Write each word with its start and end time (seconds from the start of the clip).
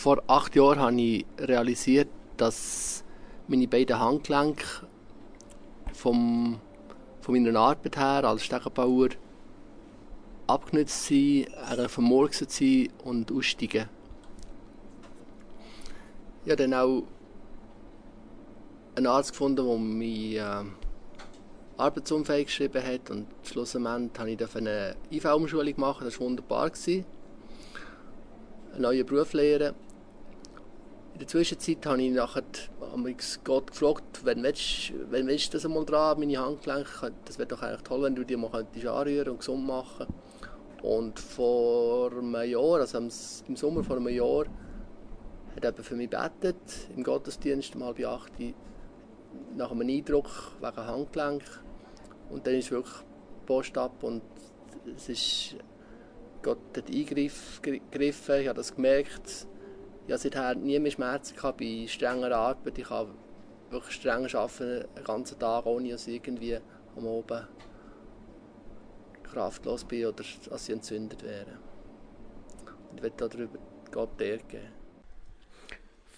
vor 0.00 0.22
acht 0.28 0.56
Jahren 0.56 0.80
habe 0.80 0.98
ich 0.98 1.26
realisiert, 1.38 2.08
dass 2.38 3.04
meine 3.48 3.68
beiden 3.68 4.00
Handgelenke 4.00 4.64
vom, 5.92 6.58
von 7.20 7.34
meiner 7.34 7.60
Arbeit 7.60 7.98
her 7.98 8.24
als 8.24 8.42
Stegenbauer 8.42 9.10
abgenutzt 10.46 11.04
sind, 11.04 11.48
vermurkset 11.88 12.50
sind 12.50 12.92
und 13.04 13.30
aussteigen. 13.30 13.90
Ich 16.46 16.50
habe 16.50 16.62
dann 16.66 16.72
auch 16.72 17.02
einen 18.94 19.06
Arzt 19.06 19.32
gefunden, 19.32 19.66
der 19.66 19.76
mich 19.76 20.36
äh, 20.36 20.64
arbeitsunfähig 21.76 22.46
geschrieben 22.46 22.82
hat 22.82 23.10
und 23.10 23.26
schlussendlich 23.42 24.18
habe 24.18 24.30
ich 24.30 24.56
eine 24.56 24.96
IV-Umschulung 25.12 25.74
machen, 25.76 26.06
das 26.06 26.18
war 26.18 26.26
wunderbar. 26.26 26.70
Einen 26.86 27.04
neuen 28.82 29.04
Beruf 29.04 29.34
lernen. 29.34 29.74
In 31.20 31.26
der 31.26 31.32
Zwischenzeit 31.32 31.84
habe 31.84 32.00
ich 32.00 32.12
nachher 32.12 32.42
Gott 33.44 33.72
gefragt, 33.72 34.24
wenn 34.24 34.42
willst, 34.42 34.94
wenn 35.10 35.26
willst 35.26 35.52
du 35.52 35.58
das 35.58 35.66
einmal 35.66 35.84
dran, 35.84 36.18
meine 36.18 36.38
Handgelenke, 36.38 37.12
das 37.26 37.36
wäre 37.38 37.46
doch 37.46 37.60
eigentlich 37.60 37.82
toll, 37.82 38.04
wenn 38.04 38.14
du 38.14 38.24
die 38.24 38.38
mal 38.38 38.50
könntest 38.50 38.86
anrühren 38.86 39.28
und 39.28 39.40
gesund 39.40 39.66
machen 39.66 40.06
Und 40.80 41.20
vor 41.20 42.10
einem 42.12 42.34
Jahr, 42.50 42.80
also 42.80 42.96
im 42.96 43.10
Sommer 43.54 43.84
vor 43.84 43.96
einem 43.96 44.08
Jahr, 44.08 44.46
hat 45.54 45.62
jemand 45.62 45.84
für 45.84 45.94
mich 45.94 46.08
gebetet, 46.08 46.88
im 46.96 47.02
Gottesdienst 47.02 47.76
um 47.76 47.84
halb 47.84 48.02
acht, 48.02 48.32
nach 49.58 49.72
einem 49.72 49.90
Eindruck 49.90 50.52
wegen 50.58 50.86
Handgelenk. 50.86 51.42
Und 52.30 52.46
dann 52.46 52.54
ist 52.54 52.70
wirklich 52.70 52.96
Post 53.44 53.76
ab 53.76 54.02
und 54.02 54.22
es 54.96 55.10
ist 55.10 55.56
Gott 56.40 56.56
hat 56.74 56.88
eingegriffen, 56.88 58.40
ich 58.40 58.48
habe 58.48 58.54
das 58.54 58.74
gemerkt. 58.74 59.46
Ich 60.10 60.12
habe 60.12 60.22
seither 60.22 60.56
nie 60.56 60.76
mehr 60.80 60.90
Schmerzen 60.90 61.36
gehabt 61.36 61.58
bei 61.58 61.86
strenger 61.86 62.32
Arbeit. 62.32 62.76
Ich 62.76 62.88
kann 62.88 63.14
wirklich 63.70 63.94
streng 63.94 64.26
arbeiten, 64.34 64.84
den 64.96 65.04
ganzen 65.04 65.38
Tag, 65.38 65.66
ohne 65.66 65.90
dass 65.90 66.08
ich 66.08 66.14
irgendwie 66.16 66.58
am 66.96 67.06
Oben 67.06 67.46
kraftlos 69.22 69.84
bin 69.84 70.06
oder 70.06 70.24
dass 70.48 70.68
ich 70.68 70.74
entzündet 70.74 71.22
wäre. 71.22 71.60
Ich 72.96 73.02
möchte 73.02 73.28
darüber 73.28 73.60
Gott 73.92 74.20
ehrgeben. 74.20 74.72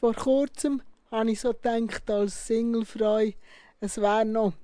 Vor 0.01 0.15
kurzem 0.15 0.81
habe 1.11 1.33
ich 1.33 1.43
so 1.43 1.53
gedacht, 1.53 2.11
als 2.11 2.47
Singlefrau, 2.47 3.29
es 3.81 4.01
wäre 4.01 4.25
noch 4.25 4.55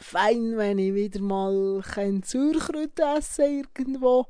fein, 0.00 0.56
wenn 0.56 0.78
ich 0.78 0.94
wieder 0.94 1.20
mal 1.20 1.80
Sauerkraut 2.24 2.98
essen 2.98 3.64
irgendwo, 3.76 4.26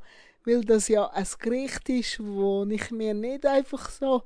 weil 0.48 0.62
das 0.62 0.88
ja 0.88 1.06
ein 1.10 1.26
Gericht 1.38 1.88
ist, 1.90 2.20
wo 2.20 2.64
ich 2.64 2.90
mir 2.90 3.12
nicht 3.12 3.44
einfach 3.44 3.90
so 3.90 4.22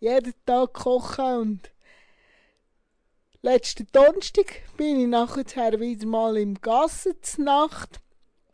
jeden 0.00 0.32
Tag 0.46 0.72
koche 0.72 1.38
und 1.38 1.70
letzten 3.42 3.86
Donnerstag 3.92 4.62
bin 4.78 5.00
ich 5.00 5.06
nachher 5.06 5.78
wieder 5.78 6.06
mal 6.06 6.38
im 6.38 6.54
Gassen 6.54 7.16
Nacht, 7.38 8.00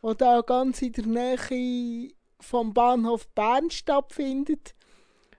wo 0.01 0.13
da 0.13 0.41
ganz 0.41 0.81
in 0.81 0.91
der 0.91 1.05
Nähe 1.05 2.11
vom 2.41 2.73
Bahnhof 2.73 3.29
Bern 3.29 3.71
stattfindet, 3.71 4.75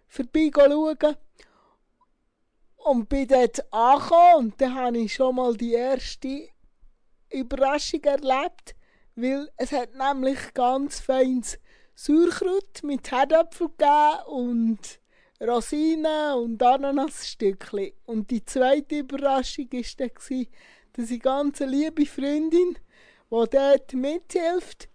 vorbei 0.09 0.51
schauen 0.55 1.17
und 2.77 3.11
bin 3.11 3.29
dort 3.29 3.71
angekommen 3.71 4.37
und 4.37 4.61
dann 4.61 4.75
habe 4.75 4.99
ich 4.99 5.13
schon 5.13 5.37
mal 5.37 5.55
die 5.55 5.75
erste 5.75 6.49
Überraschung 7.31 8.05
erlebt, 8.05 8.75
weil 9.17 9.51
es 9.59 9.71
hat 9.71 9.95
nämlich 9.95 10.55
ganz 10.55 11.01
feines 11.01 11.59
Sauerkraut 11.95 12.83
mit 12.83 13.11
Herdöpfel 13.11 13.69
gegeben 13.69 14.27
und 14.27 15.01
Rosinen 15.41 16.35
und 16.35 16.63
Ananasstückchen. 16.63 17.93
Und 18.05 18.31
die 18.31 18.45
zweite 18.45 18.99
Überraschung 18.99 19.73
war 19.73 19.83
dann, 19.99 20.47
dass 20.95 21.11
ich 21.11 21.21
ganz 21.21 21.61
liebe 21.61 22.07
Freundin, 22.07 22.79
die 23.31 23.45
dort 23.51 23.93
mithilft, 23.95 24.89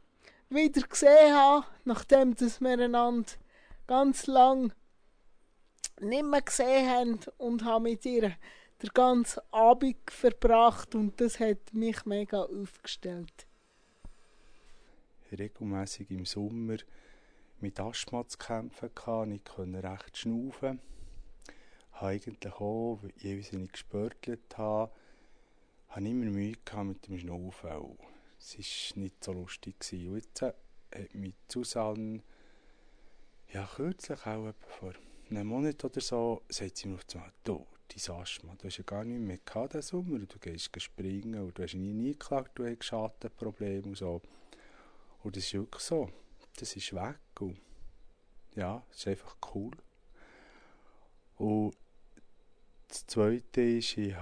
wieder 0.50 0.82
gesehen 0.82 1.34
habe, 1.34 1.66
nachdem 1.86 2.40
wir 2.40 2.80
einander 2.80 3.32
ganz 3.88 4.28
lang 4.28 4.74
nicht 6.02 6.24
mehr 6.24 6.42
gesehen 6.42 6.90
haben 6.90 7.20
und 7.38 7.64
habe 7.64 7.84
mit 7.84 8.06
ihr 8.06 8.36
den 8.82 8.90
ganzen 8.94 9.42
Abend 9.52 9.98
verbracht 10.10 10.96
und 10.96 11.20
das 11.20 11.40
hat 11.40 11.74
mich 11.74 12.06
mega 12.06 12.44
aufgestellt. 12.44 13.49
Regelmäßig 15.38 16.10
im 16.12 16.26
Sommer 16.26 16.78
mit 17.62 17.80
Asthma 17.80 18.28
zu 18.28 18.38
kämpfen 18.38 18.90
hatte, 19.06 19.34
ich 19.34 19.44
konnte 19.44 19.84
recht 19.84 20.18
schnaufen. 20.18 20.80
Habe 21.94 22.08
eigentlich 22.08 22.54
auch, 22.54 23.00
jeweils 23.18 23.52
wenn 23.52 23.66
ich 23.66 23.72
gespörtelt 23.74 24.58
habe, 24.58 24.92
habe 25.90 26.02
ich 26.02 26.12
immer 26.12 26.26
Mühe 26.26 26.56
mit 26.84 27.08
dem 27.08 27.20
Schnaufen. 27.20 27.98
Es 28.38 28.58
war 28.58 29.02
nicht 29.02 29.24
so 29.24 29.34
lustig. 29.34 29.76
Und 29.92 30.16
jetzt 30.16 30.42
hat 30.42 30.56
mich 31.14 31.36
Susanne 31.48 32.22
ja, 33.52 33.68
kürzlich 33.76 34.26
auch 34.26 34.54
vor 34.68 34.94
einem 35.30 35.48
Monat 35.48 35.84
oder 35.84 36.02
so, 36.02 36.44
sagt 36.50 36.78
sie 36.78 36.88
mir 36.88 36.96
auf 36.96 37.06
einmal, 37.14 37.32
du, 37.44 37.66
dein 37.88 38.16
Asthma, 38.16 38.56
du 38.56 38.68
hast 38.68 38.78
ja 38.78 38.84
gar 38.84 39.04
nicht 39.04 39.20
mehr 39.20 39.40
gehabt 39.44 39.74
diesen 39.74 39.82
Sommer, 39.82 40.20
du 40.20 40.40
gehst 40.40 40.70
springen 40.82 41.42
und 41.42 41.58
du 41.58 41.64
hast 41.64 41.74
nie, 41.74 41.94
nie 41.94 42.12
geklagt, 42.12 42.58
du 42.60 42.66
hast 42.66 42.84
Schattenprobleme 42.84 43.88
und 43.88 43.98
so. 43.98 44.22
Und 45.24 45.36
das 45.36 45.44
ist 45.46 45.54
wirklich 45.54 45.84
so, 45.84 46.10
das 46.58 46.76
ist 46.76 46.94
weg 46.94 47.20
und 47.40 47.60
ja, 48.56 48.84
es 48.92 49.00
ist 49.00 49.08
einfach 49.08 49.36
cool. 49.54 49.72
Und 51.38 51.76
das 52.88 53.06
Zweite 53.06 53.62
ist, 53.62 53.98
ich 53.98 54.16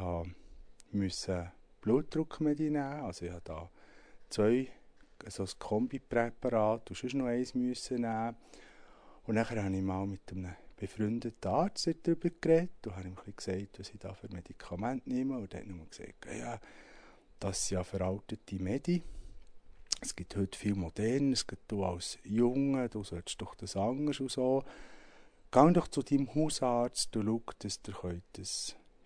musste 0.92 1.52
Blutdruckmedizin 1.82 2.74
nehmen, 2.74 3.02
also 3.04 3.26
ich 3.26 3.32
habe 3.32 3.42
da 3.44 3.70
zwei, 4.30 4.68
also 5.24 5.44
ein 5.44 5.50
Kombipräparat 5.60 6.90
und 6.90 6.96
sonst 6.96 7.14
noch 7.14 7.26
eins 7.28 7.56
müssen 7.56 8.02
nehmen. 8.02 8.36
Und 9.26 9.36
nachher 9.36 9.64
habe 9.64 9.76
ich 9.76 9.82
mal 9.82 10.06
mit 10.06 10.22
einem 10.32 10.56
befreundeten 10.76 11.52
Arzt 11.52 11.90
darüber 12.04 12.30
geredet 12.30 12.86
und 12.86 12.96
habe 12.96 13.08
ihm 13.08 13.16
gesagt, 13.36 13.80
was 13.80 13.90
ich 13.90 14.00
da 14.00 14.14
für 14.14 14.30
Medikamente 14.30 15.10
nehme. 15.10 15.38
Und 15.38 15.54
er 15.54 15.62
hat 15.62 15.68
nur 15.68 15.86
gesagt, 15.86 16.26
ja, 16.38 16.60
das 17.40 17.68
sind 17.68 17.78
ja 17.78 17.84
veraltete 17.84 18.56
Medi. 18.56 19.02
Es 20.00 20.16
gibt 20.16 20.36
heute 20.36 20.58
viel 20.58 20.76
modern, 20.76 21.34
es 21.34 21.48
gibt 21.48 21.72
du 21.72 21.84
als 21.84 22.20
Junge, 22.24 22.88
du 22.88 23.04
solltest 23.04 23.42
doch 23.42 23.56
das 23.56 23.76
anders 23.76 24.20
und 24.20 24.32
so. 24.32 24.64
Geh 25.52 25.72
doch 25.74 25.88
zu 25.88 26.04
deinem 26.04 26.34
Hausarzt, 26.36 27.16
du 27.16 27.24
schau, 27.24 27.42
dass 27.60 27.82
du 27.82 27.94
heute 28.04 28.44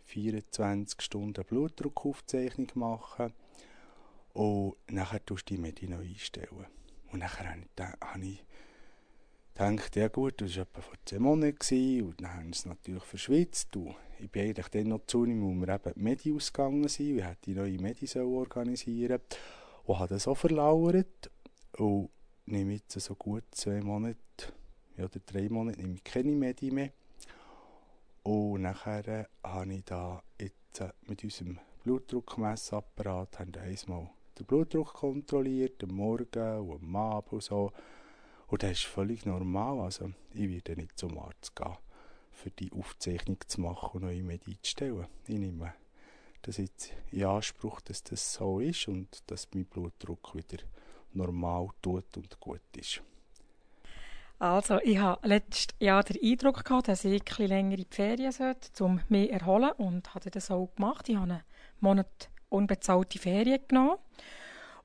24 0.05 1.01
Stunden 1.01 1.45
Blutdruckaufzeichnung 1.45 2.71
machen 2.75 3.33
und 4.33 4.75
nachher 4.89 5.25
tust 5.25 5.49
du 5.49 5.55
die 5.55 5.61
Medi 5.61 5.87
noch 5.87 5.99
einstellen. 5.99 6.67
Und 7.11 7.19
nachher 7.19 7.49
habe 7.49 8.25
ich 8.25 8.43
gedacht, 9.53 9.95
ja 9.95 10.09
gut, 10.09 10.41
das 10.41 10.57
war 10.57 10.63
etwa 10.63 10.81
vor 10.81 10.95
zehn 11.05 11.21
Monaten 11.21 12.03
und 12.03 12.21
dann 12.21 12.33
haben 12.33 12.53
sie 12.53 12.59
es 12.59 12.65
natürlich 12.65 13.03
verschwitzt. 13.03 13.75
Und 13.77 13.95
ich 14.19 14.29
bin 14.29 14.43
eigentlich 14.43 14.67
dann 14.69 14.89
noch 14.89 15.05
zu 15.07 15.23
ihm, 15.25 15.41
wo 15.41 15.53
wir 15.65 15.73
eben 15.73 15.93
die 15.93 15.99
Medi 16.01 16.33
ausgegangen 16.33 16.87
sind. 16.89 17.17
Ich 17.17 17.23
hätte 17.23 17.41
die 17.45 17.53
neue 17.53 17.79
Medi 17.79 18.19
organisieren 18.19 19.21
und 19.85 19.99
habe 19.99 20.13
das 20.13 20.27
auch 20.27 20.37
verlauert. 20.37 21.31
Und 21.77 22.09
nehme 22.45 22.73
jetzt 22.73 22.99
so 22.99 23.15
gut 23.15 23.43
zwei 23.51 23.81
Monate 23.81 24.17
oder 24.97 25.19
drei 25.25 25.49
Monate 25.49 25.79
nehme 25.79 25.95
ich 25.95 26.03
keine 26.03 26.31
Medi 26.31 26.71
mehr. 26.71 26.91
Und 28.23 28.61
nachher 28.61 29.07
äh, 29.07 29.25
habe 29.43 29.73
ich 29.73 29.83
da 29.85 30.21
jetzt 30.39 30.81
äh, 30.81 30.91
mit 31.07 31.23
unserem 31.23 31.59
Blutdruckmessapparat 31.83 33.39
einmal 33.39 34.09
den 34.37 34.45
Blutdruck 34.45 34.93
kontrolliert, 34.93 35.83
am 35.83 35.95
Morgen 35.95 36.59
und 36.59 36.83
am 36.83 36.95
Abend 36.95 37.33
und 37.33 37.43
so. 37.43 37.71
Und 38.47 38.63
das 38.63 38.71
ist 38.71 38.83
völlig 38.83 39.25
normal. 39.25 39.79
Also, 39.79 40.11
ich 40.33 40.49
werde 40.49 40.75
nicht 40.75 40.99
zum 40.99 41.17
Arzt 41.17 41.55
gehen, 41.55 41.77
für 42.31 42.51
die 42.51 42.71
Aufzeichnung 42.71 43.37
zu 43.47 43.61
machen 43.61 43.89
und 43.93 44.03
neue 44.03 44.23
Medien 44.23 44.57
einzustellen. 44.57 45.07
Ich 45.25 45.37
nehme 45.37 45.73
das 46.41 46.57
jetzt 46.57 46.93
in 47.11 47.25
Anspruch, 47.25 47.81
dass 47.81 48.03
das 48.03 48.33
so 48.33 48.59
ist 48.59 48.87
und 48.87 49.23
dass 49.27 49.47
mein 49.53 49.65
Blutdruck 49.65 50.35
wieder 50.35 50.63
normal 51.13 51.69
tut 51.81 52.17
und 52.17 52.39
gut 52.39 52.61
ist. 52.75 53.01
Also, 54.39 54.79
ich 54.81 54.97
habe 54.97 55.27
letztes 55.27 55.67
Jahr 55.79 56.03
den 56.03 56.17
Eindruck 56.23 56.63
gehabt, 56.63 56.87
dass 56.87 57.05
ich 57.05 57.21
etwas 57.21 57.37
länger 57.37 57.77
in 57.77 57.85
die 57.89 57.95
Ferien 57.95 58.31
sollte, 58.31 58.83
um 58.83 58.99
mich 59.07 59.29
zu 59.29 59.33
erholen 59.33 59.71
und 59.77 60.15
habe 60.15 60.31
das 60.31 60.49
auch 60.49 60.73
gemacht. 60.75 61.09
Ich 61.09 61.15
habe 61.15 61.31
einen 61.31 61.43
Monat 61.79 62.29
unbezahlte 62.49 63.19
Ferien 63.19 63.61
genommen 63.67 63.97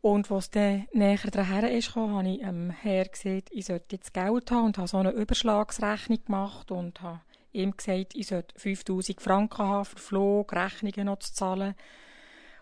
und 0.03 0.31
als 0.31 0.45
es 0.45 0.51
dann 0.51 0.87
näher 0.93 1.19
daher 1.33 1.71
ist, 1.73 1.97
habe 1.97 2.29
ich 2.29 2.39
dem 2.39 2.71
Herr 2.71 3.07
gesagt, 3.07 3.49
ich 3.51 3.67
sollte 3.67 3.97
jetzt 3.97 4.15
Geld 4.15 4.51
haben 4.51 4.67
und 4.67 4.79
habe 4.79 4.89
so 4.89 4.99
eine 4.99 5.11
Überschlagsrechnung 5.11 6.25
gemacht 6.25 6.71
und 6.71 7.03
habe 7.03 7.23
ihm 7.57 7.77
gesagt, 7.77 8.15
ich 8.15 8.29
sollte 8.29 8.59
5000 8.59 9.21
Franken 9.21 9.67
haben 9.67 9.85
für 9.85 9.99
Flug, 9.99 10.53
Rechnungen 10.53 11.07
noch 11.07 11.19
zu 11.19 11.33
zahlen. 11.33 11.75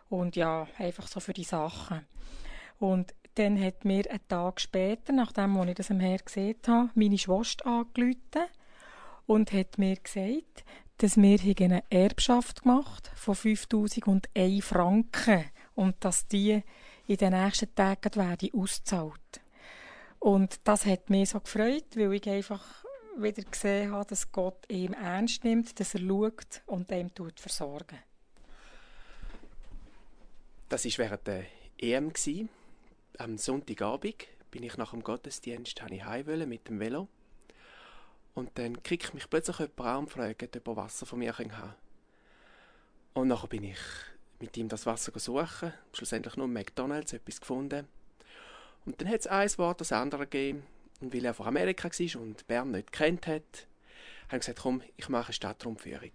Und 0.09 0.37
ja, 0.37 0.67
einfach 0.79 1.07
so 1.07 1.21
für 1.21 1.33
die 1.33 1.45
Sachen. 1.45 2.07
Und 2.79 3.15
dann 3.35 3.61
hat 3.61 3.85
mir 3.85 4.09
einen 4.09 4.29
Tag 4.29 4.61
später, 4.61 5.13
nachdem 5.13 5.61
ich 5.69 5.75
das 5.75 5.91
am 5.91 6.01
Herr 6.01 6.19
gesehen 6.19 6.57
habe, 6.67 6.91
meine 6.95 7.19
Schwester 7.19 7.67
angerufen 7.67 8.47
und 9.27 9.53
hat 9.53 9.79
mir 9.79 9.97
gesagt, 9.97 10.65
dass 10.99 11.17
wir 11.17 11.39
eine 11.61 11.83
Erbschaft 11.91 12.63
gemacht 12.63 13.11
von 13.17 13.35
5001 13.35 14.65
Franken 14.65 15.45
und 15.75 15.97
dass 16.05 16.29
die 16.29 16.63
in 17.07 17.17
den 17.17 17.33
nächsten 17.33 17.75
Tagen 17.75 18.15
werden 18.15 18.51
ausgezahlt. 18.55 19.41
Und 20.21 20.61
das 20.65 20.87
hat 20.87 21.11
mich 21.11 21.31
so 21.31 21.41
gefreut, 21.41 21.97
weil 21.97 22.15
ich 22.15 22.29
einfach 22.29 22.85
wieder 23.17 23.43
gesehen 23.43 23.93
habe, 23.93 24.07
dass 24.09 24.31
Gott 24.33 24.65
ihm 24.69 24.93
ernst 24.93 25.45
nimmt, 25.45 25.79
dass 25.79 25.95
er 25.95 26.01
schaut 26.01 26.63
und 26.67 26.91
ihm 26.91 27.15
tut 27.15 27.41
versorgen. 27.41 27.99
Das 30.69 30.85
war 30.85 30.93
während 30.99 31.27
der 31.27 31.45
EM. 31.79 32.13
Am 33.19 33.39
Sonntagabend 33.39 34.27
bin 34.51 34.63
ich 34.63 34.77
nach 34.77 34.91
dem 34.91 35.03
Gottesdienst 35.03 35.81
ich 35.91 36.05
heim 36.05 36.49
mit 36.49 36.69
dem 36.69 36.81
Velo. 36.81 37.09
Und 38.35 38.59
dann 38.59 38.83
kriegt 38.83 39.15
mich 39.15 39.31
plötzlich 39.31 39.59
jemand 39.59 39.81
an 39.81 39.99
und 39.99 40.11
fragt, 40.11 40.57
ob 40.57 40.69
er 40.69 40.77
Wasser 40.77 41.07
von 41.07 41.21
mir 41.21 41.39
haben 41.39 41.75
Und 43.13 43.29
nachher 43.29 43.47
bin 43.47 43.63
ich 43.63 43.79
mit 44.41 44.57
ihm 44.57 44.69
das 44.69 44.87
Wasser 44.87 45.17
suchen, 45.19 45.73
schlussendlich 45.93 46.37
nur 46.37 46.49
McDonalds 46.49 47.13
etwas 47.13 47.41
gefunden. 47.41 47.87
Und 48.85 49.01
dann 49.01 49.09
hat 49.09 49.21
es 49.21 49.27
ein 49.27 49.59
Wort 49.59 49.81
das 49.81 49.93
andere 49.93 50.27
gegeben. 50.27 50.65
Und 51.01 51.13
weil 51.13 51.25
er 51.25 51.35
von 51.35 51.47
Amerika 51.47 51.89
war 51.89 52.21
und 52.21 52.47
Bern 52.47 52.71
nicht 52.71 52.93
kennt 52.93 53.27
hat, 53.27 53.67
habe 54.29 54.37
ich 54.37 54.41
gesagt, 54.41 54.61
komm, 54.61 54.83
ich 54.97 55.09
mache 55.09 55.27
eine 55.27 55.33
Stadtrundführung. 55.35 56.13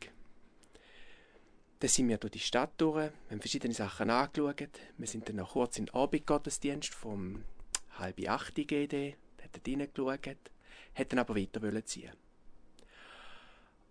Dann 1.80 1.90
sind 1.90 2.10
wir 2.10 2.18
durch 2.18 2.32
die 2.32 2.40
Stadt 2.40 2.74
durch, 2.78 3.12
haben 3.30 3.40
verschiedene 3.40 3.74
Sachen 3.74 4.10
angeschaut. 4.10 4.80
Wir 4.98 5.08
sind 5.08 5.30
dann 5.30 5.38
noch 5.38 5.54
kurz 5.54 5.78
in 5.78 5.86
den 5.86 5.96
Abendgottesdienst 5.96 6.94
vom 6.94 7.46
halb 7.98 8.20
acht 8.28 8.56
GD, 8.56 9.16
hat 9.42 9.52
dort 9.54 9.68
reingeschaut 9.68 10.38
hat 10.96 11.14
aber 11.18 11.36
weiter 11.36 11.86
ziehen. 11.86 12.14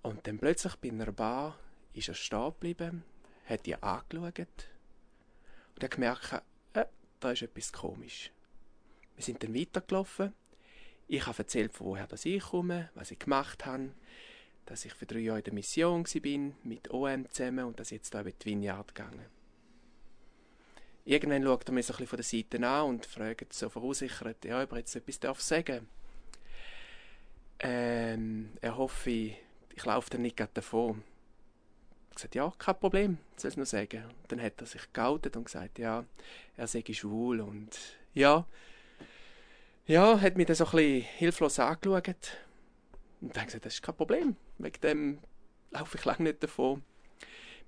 Und 0.02 0.26
dann 0.26 0.38
plötzlich 0.38 0.76
bei 0.76 0.90
einer 0.90 1.12
Bar 1.12 1.58
ist 1.94 2.08
er 2.08 2.14
stehen 2.14 2.52
geblieben, 2.52 3.04
hat 3.46 3.66
die 3.66 3.74
angeschaut 3.82 4.68
und 5.74 5.82
hat 5.82 5.90
gemerkt, 5.90 6.42
äh, 6.74 6.84
da 7.20 7.30
ist 7.30 7.42
etwas 7.42 7.72
komisch. 7.72 8.30
Wir 9.16 9.24
sind 9.24 9.42
dann 9.42 9.54
weitergelaufen. 9.54 10.32
Ich 11.08 11.26
habe 11.26 11.38
erzählt, 11.38 11.72
von 11.72 11.88
woher 11.88 12.06
das 12.06 12.24
ich 12.24 12.42
komme, 12.42 12.90
was 12.94 13.10
ich 13.10 13.18
gemacht 13.18 13.66
habe, 13.66 13.90
dass 14.66 14.84
ich 14.84 14.92
für 14.92 15.06
drei 15.06 15.20
Jahre 15.20 15.38
in 15.38 15.44
der 15.44 15.54
Mission 15.54 16.04
war, 16.04 16.52
mit 16.62 16.90
OM 16.90 17.28
zusammen 17.30 17.64
und 17.64 17.80
dass 17.80 17.90
jetzt 17.90 18.14
da 18.14 18.20
über 18.20 18.30
die 18.30 18.44
Vineyard 18.44 18.94
gegangen. 18.94 19.26
Irgendwann 21.04 21.42
schaut 21.42 21.66
er 21.66 21.72
mich 21.72 21.86
so 21.86 21.94
ein 21.94 22.06
von 22.06 22.18
der 22.18 22.24
Seite 22.24 22.68
an 22.68 22.86
und 22.86 23.06
fragt 23.06 23.54
so 23.54 23.70
verunsichert, 23.70 24.44
ja, 24.44 24.62
ob 24.62 24.72
er 24.72 24.78
jetzt 24.78 24.94
etwas 24.94 25.18
darf 25.18 25.40
sagen 25.40 25.88
ähm, 27.60 28.50
er 28.60 28.76
hoffe, 28.76 29.10
ich, 29.10 29.84
laufe 29.84 30.10
dann 30.10 30.22
nicht 30.22 30.38
davon. 30.54 31.02
Ich 32.10 32.16
gesagt, 32.16 32.34
ja, 32.34 32.52
kein 32.58 32.78
Problem, 32.78 33.18
soll 33.36 33.50
es 33.50 33.56
nur 33.56 33.66
sagen. 33.66 34.04
Und 34.04 34.32
dann 34.32 34.42
hat 34.42 34.60
er 34.60 34.66
sich 34.66 34.92
geoutet 34.92 35.36
und 35.36 35.44
gesagt, 35.44 35.78
ja, 35.78 36.04
er 36.56 36.66
sei 36.66 36.84
schwul 36.90 37.40
und 37.40 37.70
ja, 38.14 38.46
ja, 39.88 40.20
hat 40.20 40.36
mich 40.36 40.46
dann 40.46 40.54
so 40.54 40.64
ein 40.66 40.70
bisschen 40.70 41.02
hilflos 41.02 41.58
angeschaut. 41.58 42.38
Und 43.20 43.36
dann 43.36 43.46
gesagt, 43.46 43.66
das 43.66 43.74
ist 43.74 43.82
kein 43.82 43.96
Problem, 43.96 44.36
wegen 44.58 44.80
dem 44.80 45.18
laufe 45.72 45.98
ich 45.98 46.04
lange 46.04 46.22
nicht 46.22 46.42
davon. 46.42 46.84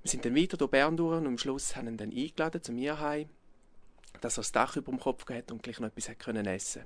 Wir 0.03 0.11
sind 0.11 0.25
dann 0.25 0.37
weiter 0.37 0.57
durch 0.57 0.71
Bern 0.71 0.97
durch 0.97 1.19
und 1.19 1.27
am 1.27 1.39
Schluss 1.39 1.75
haben 1.75 1.89
ihn 1.89 1.97
dann 1.97 2.13
eingeladen 2.13 2.63
zu 2.63 2.73
mir 2.73 3.01
heim, 3.01 3.29
dass 4.21 4.39
er 4.39 4.43
das 4.43 4.53
Dach 4.53 4.77
über 4.77 4.93
dem 4.93 5.01
Kopf 5.01 5.29
hat 5.29 5.51
und 5.51 5.63
gleich 5.63 5.81
noch 5.81 5.89
etwas 5.89 6.09
hat 6.09 6.21
können 6.21 6.47
essen 6.47 6.85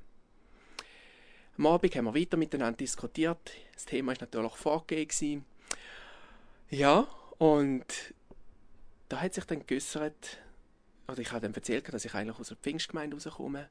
am 1.56 1.66
Abend 1.66 1.94
haben 1.94 2.06
wir 2.06 2.14
weiter 2.14 2.36
miteinander 2.36 2.76
diskutiert. 2.76 3.52
Das 3.74 3.84
Thema 3.84 4.12
war 4.12 4.16
natürlich 4.20 4.56
vorgegeben. 4.56 5.44
Ja, 6.70 7.06
und 7.38 8.14
da 9.08 9.20
hat 9.20 9.34
sich 9.34 9.44
dann 9.44 9.66
geäussert, 9.66 10.38
oder 11.06 11.18
ich 11.18 11.30
habe 11.30 11.42
dann 11.42 11.54
erzählt, 11.54 11.92
dass 11.92 12.04
ich 12.04 12.14
eigentlich 12.14 12.38
aus 12.38 12.48
der 12.48 12.56
Pfingstgemeinde 12.56 13.16
rauskomme. 13.16 13.68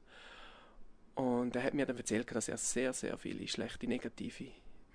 Und 1.14 1.54
er 1.54 1.62
hat 1.62 1.74
mir 1.74 1.86
dann 1.86 1.96
erzählt, 1.96 2.34
dass 2.34 2.48
er 2.48 2.56
sehr, 2.56 2.92
sehr 2.92 3.16
viele 3.18 3.46
schlechte, 3.46 3.86
negative 3.86 4.48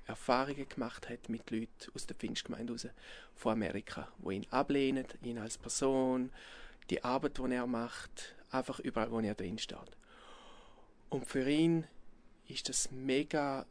Erfahrungen 0.05 0.67
gemacht 0.67 1.07
hat 1.07 1.29
mit 1.29 1.49
Leuten 1.51 1.69
aus 1.93 2.07
der 2.07 2.15
Pfingstgemeinde 2.15 2.73
raus, 2.73 2.87
von 3.35 3.53
Amerika, 3.53 4.11
wo 4.17 4.31
ihn 4.31 4.45
ablehnen, 4.49 5.05
ihn 5.21 5.37
als 5.37 5.57
Person, 5.57 6.31
die 6.89 7.03
Arbeit, 7.03 7.37
die 7.37 7.53
er 7.53 7.67
macht, 7.67 8.35
einfach 8.49 8.79
überall, 8.79 9.11
wo 9.11 9.19
er 9.19 9.35
drin 9.35 9.59
steht. 9.59 9.97
Und 11.09 11.25
für 11.25 11.47
ihn 11.47 11.85
ist 12.47 12.69
das 12.69 12.91
mega 12.91 13.65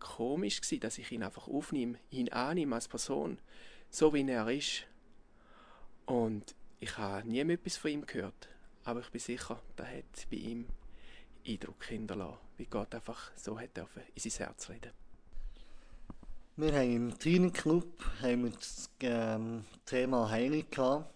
komisch 0.00 0.60
gewesen, 0.60 0.80
dass 0.80 0.98
ich 0.98 1.12
ihn 1.12 1.22
einfach 1.22 1.48
aufnehme, 1.48 1.98
ihn 2.10 2.30
annehme 2.30 2.74
als 2.74 2.88
Person, 2.88 3.38
so 3.90 4.12
wie 4.12 4.28
er 4.28 4.50
ist. 4.50 4.86
Und 6.04 6.54
ich 6.80 6.98
habe 6.98 7.26
nie 7.26 7.40
etwas 7.40 7.76
von 7.76 7.90
ihm 7.90 8.06
gehört, 8.06 8.48
aber 8.84 9.00
ich 9.00 9.10
bin 9.10 9.20
sicher, 9.20 9.62
da 9.76 9.86
hat 9.86 10.26
bei 10.30 10.36
ihm 10.36 10.66
Eindruck 11.46 11.84
hinterlassen, 11.84 12.38
wie 12.56 12.66
Gott 12.66 12.94
einfach 12.94 13.30
so 13.36 13.58
hat 13.58 13.70
in 14.14 14.30
sein 14.30 14.46
Herz 14.46 14.68
reden. 14.68 14.92
Wir 16.56 16.72
haben 16.72 16.94
im 16.94 17.18
Teen 17.18 17.52
Club 17.52 18.04
haben 18.22 18.44
wir 18.44 18.50
das 18.52 18.88
ähm, 19.00 19.64
Thema 19.84 20.30
Heilung 20.30 20.64
gehabt. 20.70 21.10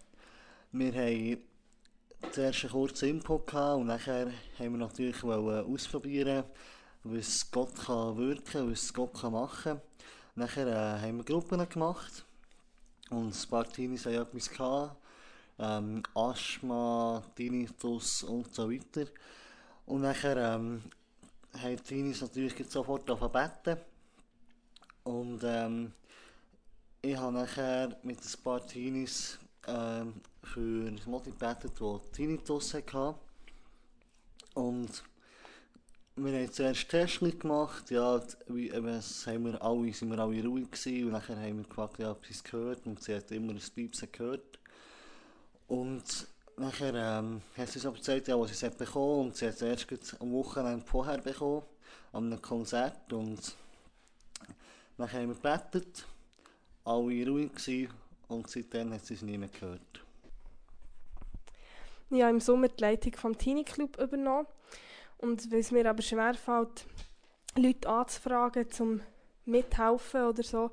Wir 0.72 0.92
haben 0.92 1.38
zuerst 2.32 2.64
einen 2.64 2.72
kurzen 2.72 3.08
Input 3.08 3.46
gehabt 3.46 3.80
und 3.80 3.86
nachher 3.86 4.32
haben 4.58 4.72
wir 4.72 4.78
natürlich 4.78 5.22
ausprobieren, 5.22 6.44
was 7.04 7.50
Gott 7.50 7.74
kann 7.76 8.16
wirken, 8.16 8.70
was 8.70 8.92
Gott 8.92 9.14
kann 9.14 9.32
machen. 9.32 9.80
Nachher 10.34 10.66
äh, 10.66 11.00
haben 11.02 11.18
wir 11.18 11.24
Gruppen 11.24 11.68
gemacht 11.68 12.24
und 13.10 13.34
ein 13.34 13.48
paar 13.48 13.68
Teenies 13.68 14.06
haben 14.06 14.14
etwas 14.14 14.50
gehabt, 14.50 14.96
ähm, 15.58 16.02
Asthma, 16.14 17.22
Tinnitus 17.34 18.24
und 18.24 18.52
so 18.54 18.70
weiter. 18.70 19.10
Und 19.88 20.02
nachher 20.02 20.36
ähm, 20.36 20.82
haben 21.54 21.76
die 21.76 21.82
Teenies 21.82 22.20
natürlich 22.20 22.54
sofort 22.68 23.06
beten 23.06 23.80
und 25.04 25.40
ähm, 25.42 25.92
ich 27.00 27.16
habe 27.16 27.32
nachher 27.32 27.96
mit 28.02 28.18
ein 28.18 28.44
paar 28.44 28.66
Teenies 28.66 29.38
ähm, 29.66 30.20
für 30.42 30.90
das 30.90 31.06
Modi 31.06 31.30
gebetet, 31.30 31.72
die 31.80 32.12
Tinnitus 32.12 32.74
hatten. 32.74 33.14
Und 34.52 35.02
wir 36.16 36.32
haben 36.34 36.52
zuerst 36.52 36.90
Tests 36.90 37.20
gemacht, 37.20 37.90
ja, 37.90 38.20
wie, 38.48 38.70
eben, 38.70 39.00
haben 39.00 39.44
wir 39.46 39.62
alle, 39.62 39.92
sind 39.94 40.10
wir 40.10 40.18
alle 40.18 40.44
ruhig 40.44 40.70
gewesen 40.70 41.06
und 41.06 41.12
nachher 41.12 41.40
haben 41.40 41.56
wir 41.56 41.64
gefragt, 41.64 41.98
ob 42.00 42.26
sie 42.26 42.34
es 42.34 42.44
gehört 42.44 42.86
und 42.86 43.02
sie 43.02 43.14
hat 43.14 43.30
immer 43.30 43.54
ein 43.54 43.62
Piepsen 43.74 44.12
gehört. 44.12 44.58
Und 45.66 46.04
nachher 46.60 46.94
ähm, 46.94 47.40
hat 47.56 47.68
sie 47.68 47.78
uns 47.78 47.86
aber 47.86 47.96
gesagt, 47.96 48.28
ja, 48.28 48.38
was 48.38 48.58
sie 48.58 48.66
hat 48.66 48.78
bekommen 48.78 49.26
und 49.26 49.36
sie 49.36 49.46
hat 49.46 49.54
es 49.54 49.62
erst 49.62 50.20
am 50.20 50.32
Wochenende 50.32 50.84
vorher 50.84 51.18
bekommen, 51.18 51.62
an 52.12 52.26
einem 52.26 52.42
Konzert 52.42 53.12
und 53.12 53.56
nachher 54.96 55.20
haben 55.20 55.28
wir 55.28 55.34
gebetet, 55.34 56.06
alle 56.84 57.28
ruhig 57.28 57.52
gewesen 57.54 57.92
und 58.28 58.48
seitdem 58.48 58.92
hat 58.92 59.04
sie 59.04 59.14
es 59.14 59.22
nie 59.22 59.38
mehr 59.38 59.48
gehört. 59.48 60.04
Ich 62.10 62.22
habe 62.22 62.30
im 62.30 62.40
Sommer 62.40 62.68
die 62.68 62.80
Leitung 62.80 63.14
vom 63.16 63.36
Teenie 63.36 63.64
Club 63.64 63.98
übernommen. 64.00 64.46
Und 65.18 65.50
weil 65.50 65.58
es 65.58 65.70
mir 65.70 65.88
aber 65.88 66.00
schwerfällt, 66.00 66.86
Leute 67.56 67.88
anzufragen, 67.88 68.70
zum 68.70 69.00
mithelfen 69.44 70.22
oder 70.22 70.42
so, 70.42 70.70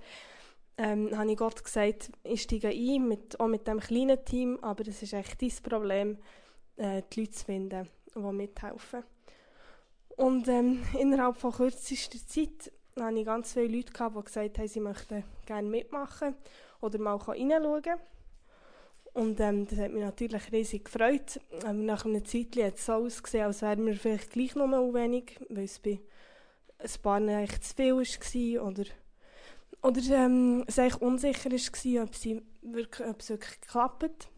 ähm, 0.77 1.17
habe 1.17 1.31
ich 1.31 1.37
Gott 1.37 1.63
gesagt, 1.63 2.11
ich 2.23 2.41
steige 2.41 2.69
ein, 2.69 3.07
mit, 3.07 3.39
auch 3.39 3.47
mit 3.47 3.67
dem 3.67 3.79
kleinen 3.79 4.23
Team, 4.25 4.59
aber 4.61 4.83
das 4.83 5.01
ist 5.01 5.13
echt 5.13 5.41
dein 5.41 5.51
Problem, 5.63 6.17
äh, 6.77 7.01
die 7.11 7.21
Leute 7.21 7.31
zu 7.31 7.45
finden, 7.45 7.89
die 8.13 8.19
mithelfen. 8.19 9.03
Und 10.17 10.47
ähm, 10.47 10.83
innerhalb 10.99 11.37
von 11.37 11.51
kürzester 11.51 12.19
Zeit 12.25 12.71
hatte 12.99 13.17
ich 13.17 13.25
ganz 13.25 13.53
viele 13.53 13.75
Leute, 13.75 13.91
gehabt, 13.91 14.15
die 14.17 14.23
gesagt 14.23 14.57
haben, 14.57 14.67
sie 14.67 14.79
möchten 14.79 15.23
gerne 15.45 15.67
mitmachen 15.67 16.35
oder 16.81 16.99
mal 16.99 17.15
reinschauen. 17.15 17.99
Und 19.13 19.39
ähm, 19.39 19.65
das 19.65 19.79
hat 19.79 19.91
mich 19.91 20.03
natürlich 20.03 20.51
riesig 20.51 20.85
gefreut. 20.85 21.39
Ähm, 21.65 21.85
nach 21.85 22.05
einer 22.05 22.23
Zeit 22.23 22.55
hat 22.57 22.75
es 22.75 22.85
so 22.85 22.93
ausgesehen, 22.93 23.45
als 23.45 23.61
wären 23.61 23.85
wir 23.85 23.95
vielleicht 23.95 24.31
gleich 24.31 24.55
noch 24.55 24.67
mal 24.67 24.93
wenig, 24.93 25.39
weil 25.49 25.63
es 25.63 25.79
bei 25.79 25.99
ein 26.79 26.89
paar 27.01 27.21
echt 27.41 27.63
zu 27.63 27.75
viel 27.75 28.59
war 28.59 28.67
oder, 28.67 28.83
oder 29.85 30.01
ähm, 30.09 30.63
es 30.67 30.79
eigentlich 30.79 31.01
unsicher 31.01 31.51
ob, 32.01 32.15
sie 32.15 32.41
wirklich, 32.61 33.07
ob 33.07 33.19
es 33.19 33.29
wirklich 33.29 33.61
klappt. 33.61 34.29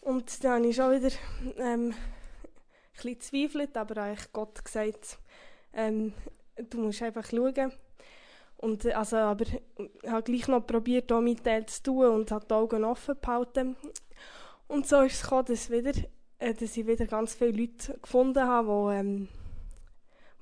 Und 0.00 0.42
dann 0.42 0.52
habe 0.52 0.66
ich 0.66 0.76
schon 0.76 0.92
wieder 0.92 1.14
ähm, 1.58 1.94
ein 3.02 3.12
gezweifelt, 3.12 3.76
aber 3.76 4.02
eigentlich 4.02 4.32
Gott 4.32 4.64
gesagt, 4.64 5.18
ähm, 5.74 6.14
du 6.70 6.78
musst 6.78 7.02
einfach 7.02 7.28
schauen, 7.28 7.72
und, 8.56 8.86
äh, 8.86 8.92
also, 8.92 9.16
aber 9.16 9.44
ich 9.44 10.10
habe 10.10 10.22
gleich 10.22 10.48
noch 10.48 10.66
probiert, 10.66 11.12
auch 11.12 11.20
mit 11.20 11.44
Teil 11.44 11.66
zu 11.66 11.82
tun 11.82 12.06
und 12.06 12.30
habe 12.30 12.46
die 12.46 12.54
Augen 12.54 12.84
offen 12.84 13.16
behalten. 13.20 13.76
Und 14.68 14.86
so 14.86 15.02
ist 15.02 15.16
es 15.16 15.22
gekommen, 15.22 15.44
dass, 15.46 15.70
wieder, 15.70 15.92
äh, 16.38 16.54
dass 16.54 16.76
ich 16.76 16.86
wieder 16.86 17.06
ganz 17.06 17.34
viele 17.34 17.50
Leute 17.50 17.98
gefunden 18.00 18.42
habe, 18.42 18.68
die, 18.90 18.98
ähm, 18.98 19.28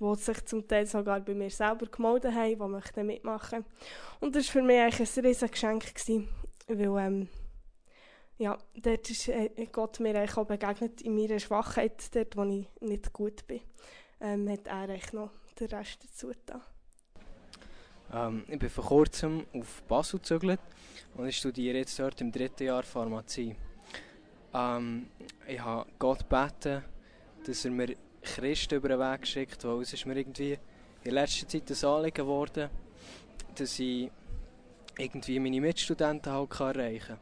die 0.03 0.21
sich 0.21 0.45
zum 0.45 0.67
Teil 0.67 0.87
sogar 0.87 1.21
bei 1.21 1.35
mir 1.35 1.51
selber 1.51 1.87
gemeldet 1.87 2.35
haben, 2.35 2.59
die 2.59 2.69
möchten 2.69 3.07
mitmachen. 3.07 3.65
Und 4.21 4.35
das 4.35 4.47
war 4.47 4.53
für 4.53 4.63
mich 4.63 4.81
eigentlich 4.81 5.17
ein 5.17 5.25
riesiges 5.25 5.51
Geschenk, 5.53 5.95
gewesen, 5.95 6.29
weil 6.67 7.07
ähm, 7.07 7.29
ja, 8.39 8.59
dort 8.75 9.11
ist 9.11 9.29
äh, 9.29 9.51
Gott 9.71 10.01
mir 10.01 10.25
auch 10.25 10.45
begegnet 10.45 11.01
in 11.03 11.15
meiner 11.15 11.39
Schwachheit, 11.39 12.15
dort 12.15 12.37
wo 12.37 12.45
ich 12.45 12.67
nicht 12.81 13.13
gut 13.13 13.47
bin, 13.47 13.61
ähm, 14.21 14.49
hat 14.49 14.67
er 14.67 14.75
eigentlich 14.75 15.13
noch 15.13 15.31
den 15.59 15.69
Rest 15.69 16.05
dazu 16.05 16.29
getan. 16.29 16.63
Ähm, 18.13 18.45
ich 18.49 18.59
bin 18.59 18.69
vor 18.69 18.85
kurzem 18.85 19.47
auf 19.55 19.83
Basel 19.85 20.19
gezögert 20.19 20.61
und 21.15 21.29
ich 21.29 21.37
studiere 21.37 21.79
jetzt 21.79 21.99
dort 21.99 22.21
im 22.21 22.33
dritten 22.33 22.65
Jahr 22.65 22.83
Pharmazie. 22.83 23.55
Ähm, 24.53 25.07
ich 25.47 25.61
habe 25.61 25.89
Gott 25.99 26.29
gebeten, 26.29 26.85
dass 27.47 27.65
er 27.65 27.71
mir 27.71 27.97
Christen 28.23 28.77
über 28.77 28.89
den 28.89 29.01
Weg 29.01 29.27
schickt, 29.27 29.65
weil 29.65 29.81
es 29.83 29.93
ist 29.93 30.07
mir 30.07 30.17
irgendwie 30.17 30.59
in 31.05 31.15
letzter 31.15 31.49
Zeit 31.49 31.71
ein 31.71 31.89
Anliegen 31.89 32.15
geworden, 32.15 32.71
dass 33.57 33.79
ich 33.79 34.11
irgendwie 34.99 35.39
meine 35.41 35.61
Mitstudenten 35.61 36.33
halt 36.33 36.61
erreichen 36.61 37.07
kann. 37.09 37.19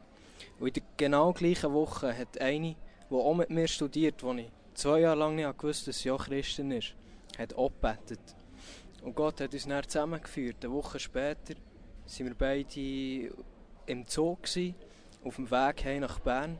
Und 0.59 0.67
in 0.67 0.73
der 0.73 0.83
genau 0.97 1.33
gleichen 1.33 1.73
Woche 1.73 2.15
hat 2.15 2.39
eine, 2.39 2.75
die 3.09 3.15
auch 3.15 3.33
mit 3.33 3.49
mir 3.49 3.67
studiert, 3.67 4.21
die 4.21 4.41
ich 4.41 4.51
zwei 4.73 4.99
Jahre 5.01 5.19
lang 5.19 5.35
nicht 5.35 5.57
gewusst 5.57 5.87
dass 5.87 5.99
sie 5.99 6.11
auch 6.11 6.25
Christin 6.25 6.71
ist, 6.71 6.93
hat 7.37 7.53
auch 7.55 7.71
gebetet. 7.71 8.35
Und 9.01 9.15
Gott 9.15 9.41
hat 9.41 9.53
uns 9.53 9.67
dann 9.67 9.83
zusammengeführt. 9.83 10.63
Eine 10.63 10.73
Woche 10.73 10.99
später 10.99 11.55
waren 11.55 12.25
wir 12.27 12.35
beide 12.35 13.33
im 13.87 14.05
Zoo, 14.07 14.35
gewesen, 14.35 14.75
auf 15.23 15.35
dem 15.35 15.49
Weg 15.49 15.99
nach 15.99 16.19
Bern, 16.19 16.59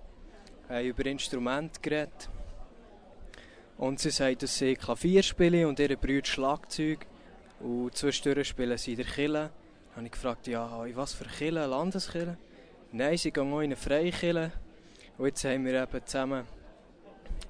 haben 0.67 0.86
über 0.86 1.05
Instrumente 1.05 1.79
geredet. 1.81 2.29
Und 3.81 4.00
sie 4.00 4.11
sagt, 4.11 4.43
dass 4.43 4.59
sie 4.59 4.75
Klavier 4.75 5.23
spielen 5.23 5.65
und 5.65 5.79
ihre 5.79 5.97
Brüder 5.97 6.27
Schlagzeug. 6.27 7.07
Und 7.59 7.97
zwischendurch 7.97 8.50
spielen 8.50 8.77
sie 8.77 8.91
in 8.91 8.97
der 8.97 9.07
Kille. 9.07 9.50
Habe 9.95 10.05
ich 10.05 10.11
gefragt, 10.11 10.45
ja, 10.45 10.85
in 10.85 10.95
was 10.95 11.13
für 11.15 11.25
Kille? 11.25 11.65
Landeskille? 11.65 12.38
Nein, 12.91 13.17
sie 13.17 13.31
gehen 13.31 13.51
auch 13.51 13.57
in 13.57 13.65
eine 13.65 13.75
Freikille. 13.75 14.51
Und 15.17 15.25
jetzt 15.25 15.43
haben 15.45 15.65
wir 15.65 15.81
eben 15.81 16.05
zusammen 16.05 16.45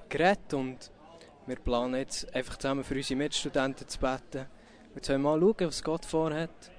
geredet 0.08 0.54
und 0.54 0.90
wir 1.44 1.56
planen 1.56 1.96
jetzt 1.96 2.34
einfach 2.34 2.56
zusammen 2.56 2.82
für 2.82 2.94
unsere 2.94 3.18
Mitstudenten 3.18 3.86
zu 3.86 3.98
beten. 3.98 4.46
Wir 4.94 5.04
sollen 5.04 5.20
mal 5.20 5.38
schauen, 5.38 5.54
was 5.58 5.84
Gott 5.84 6.06
vorhat 6.06 6.72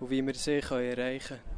und 0.00 0.10
wie 0.10 0.26
wir 0.26 0.34
sie 0.34 0.58
erreichen 0.58 1.38
können. 1.38 1.57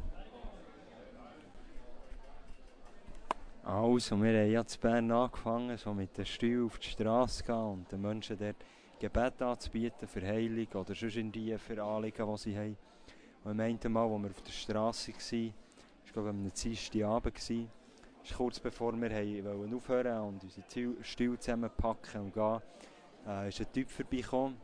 Also, 3.63 4.19
wir 4.19 4.41
haben 4.41 4.51
ja 4.51 4.65
zu 4.65 4.79
Bern 4.79 5.11
angefangen, 5.11 5.77
so 5.77 5.93
mit 5.93 6.17
den 6.17 6.25
Stühlen 6.25 6.65
auf 6.65 6.79
die 6.79 6.89
Straße 6.89 7.43
zu 7.43 7.43
gehen 7.43 7.55
und 7.55 7.91
den 7.91 8.01
Menschen 8.01 8.35
dort 8.39 8.55
Gebet 8.99 9.39
anzubieten 9.39 10.07
für 10.07 10.21
Heilung 10.21 10.65
oder 10.73 10.95
sonst 10.95 11.15
irgendwie 11.15 11.55
für 11.59 11.83
Anliegen, 11.83 12.27
die 12.27 12.37
sie 12.39 12.57
haben. 12.57 12.77
Und 13.43 13.51
am 13.51 13.59
einen 13.59 13.79
Mal, 13.93 14.11
als 14.11 14.23
wir 14.23 14.29
auf 14.31 14.41
der 14.41 14.51
Straße 14.51 15.11
waren, 15.11 15.53
war 16.05 16.13
glaube 16.13 16.29
ich 16.29 16.35
am 16.35 16.51
Dienstagabend, 16.51 17.37
ist 17.37 18.35
kurz 18.35 18.59
bevor 18.59 18.99
wir 18.99 19.75
aufhören 19.75 20.21
und 20.21 20.43
unsere 20.43 21.03
Stühle 21.03 21.37
zusammenpacken 21.37 22.21
und 22.21 22.33
gehen, 22.33 22.61
äh, 23.27 23.49
ist 23.49 23.61
ein 23.61 23.71
Typ 23.71 23.91
vorbeigekommen, 23.91 24.57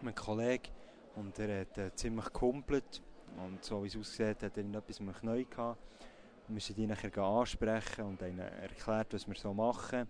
ein 0.00 0.14
Kollege, 0.14 0.68
und 1.16 1.36
er 1.40 1.62
hat 1.62 1.76
äh, 1.76 1.92
ziemlich 1.96 2.32
gehumpelt 2.32 3.02
und 3.44 3.64
so 3.64 3.82
wie 3.82 3.88
es 3.88 3.96
aussieht, 3.96 4.44
hat 4.44 4.56
er 4.56 4.64
etwas 4.64 5.00
mit 5.00 5.08
dem 5.08 5.20
Knie 5.20 5.44
gehabt 5.44 5.78
wir 6.48 6.60
sind 6.60 6.78
ihn 6.78 6.88
nachher 6.88 7.16
ansprechen 7.18 8.04
und 8.04 8.22
ihnen 8.22 8.38
erklärt, 8.38 9.14
was 9.14 9.26
wir 9.26 9.34
so 9.34 9.54
machen. 9.54 10.08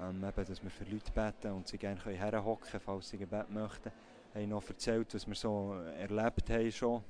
Ähm, 0.00 0.24
eben, 0.24 0.44
dass 0.44 0.62
wir 0.62 0.70
für 0.70 0.84
Leute 0.84 1.12
beten 1.12 1.52
und 1.52 1.68
sie 1.68 1.78
gerne 1.78 2.00
herhocken 2.00 2.70
können, 2.70 2.82
falls 2.84 3.08
sie 3.08 3.18
Gebet 3.18 3.48
möchten. 3.50 3.92
Wir 4.32 4.42
haben 4.42 4.50
noch 4.50 4.68
erzählt, 4.68 5.14
was 5.14 5.26
wir 5.26 5.34
so 5.36 5.74
erlebt 5.96 6.50
haben 6.50 6.72
schon, 6.72 7.02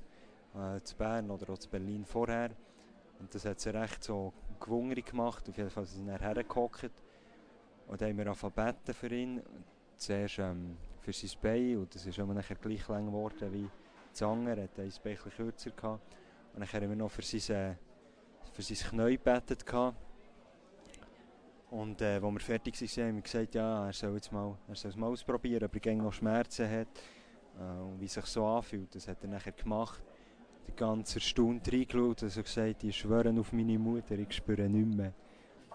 äh, 0.55 0.79
zu 0.81 0.95
Bern 0.95 1.31
oder 1.31 1.51
auch 1.51 1.57
zu 1.57 1.67
Berlin 1.67 2.05
vorher. 2.05 2.51
Und 3.19 3.33
das 3.33 3.45
hat 3.45 3.59
sie 3.59 3.69
recht 3.69 4.03
so 4.03 4.31
gewungrig 4.59 5.07
gemacht. 5.07 5.49
Auf 5.49 5.57
jeden 5.57 5.69
Fall 5.69 5.85
sind 5.85 6.05
sie 6.05 6.11
hergehockt. 6.11 6.91
Und 7.87 8.01
dann 8.01 8.09
haben 8.09 8.17
wir 8.17 8.27
angefangen 8.27 8.53
beten 8.53 8.93
für 8.93 9.13
ihn. 9.13 9.41
Zuerst 9.97 10.39
ähm, 10.39 10.77
für 11.01 11.13
sein 11.13 11.29
Bein 11.41 11.77
und 11.77 11.95
das 11.95 12.05
ist 12.05 12.17
immer 12.17 12.33
nachher 12.33 12.55
gleich 12.55 12.87
lang 12.87 13.05
geworden 13.05 13.53
wie 13.53 13.69
das 14.11 14.21
andere. 14.21 14.61
Er 14.61 14.63
hat 14.63 14.79
ein 14.79 14.91
Bein 15.03 15.17
kürzer 15.17 15.71
gehabt. 15.71 16.15
Und 16.53 16.59
dann 16.59 16.71
haben 16.71 16.89
wir 16.89 16.95
noch 16.95 17.09
für 17.09 17.21
sein 17.21 17.55
äh, 17.55 17.75
für 18.55 18.61
sein 18.61 18.89
Knie 18.89 19.17
gebetet. 19.17 19.65
Und 21.71 22.01
äh, 22.01 22.05
als 22.15 22.23
wir 22.23 22.39
fertig 22.39 22.97
waren, 22.97 23.07
haben 23.07 23.15
wir 23.15 23.21
gesagt, 23.21 23.55
ja, 23.55 23.87
er 23.87 23.93
soll 23.93 24.15
es 24.15 24.31
mal, 24.31 24.57
mal 24.95 25.07
ausprobieren, 25.07 25.65
ob 25.65 25.85
er 25.85 25.95
noch 25.95 26.13
Schmerzen 26.13 26.69
hat 26.69 26.87
äh, 27.59 27.81
und 27.81 27.99
wie 27.99 28.07
sich 28.07 28.25
so 28.25 28.45
anfühlt. 28.45 28.95
Das 28.95 29.09
hat 29.09 29.17
er 29.23 29.29
nachher 29.29 29.51
gemacht. 29.51 30.01
Die 30.67 30.75
ganze 30.75 31.19
Stunde 31.19 31.69
reingeschaut 31.69 32.23
und 32.23 32.29
so 32.29 32.41
gesagt, 32.41 32.83
ich 32.85 32.97
schwöre 32.97 33.37
auf 33.37 33.51
meine 33.51 33.77
Mutter, 33.77 34.17
ich 34.17 34.31
spüre 34.31 34.69
nichts 34.69 34.95
mehr. 34.95 35.13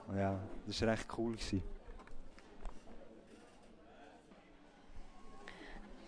Und 0.09 0.17
ja, 0.17 0.41
das 0.67 0.81
war 0.81 0.89
recht 0.89 1.07
cool. 1.19 1.33
Gewesen. 1.33 1.63